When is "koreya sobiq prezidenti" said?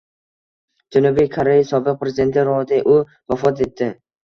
1.37-2.49